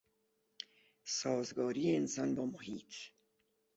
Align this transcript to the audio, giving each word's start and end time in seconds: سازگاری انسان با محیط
سازگاری 1.03 1.95
انسان 1.95 2.35
با 2.35 2.45
محیط 2.45 2.93